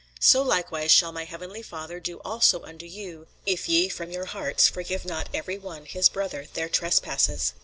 [0.19, 4.67] So likewise shall my heavenly Father do also unto you, if ye from your hearts
[4.67, 7.53] forgive not every one his brother their trespasses.